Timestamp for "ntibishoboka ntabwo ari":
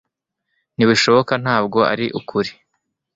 0.75-2.05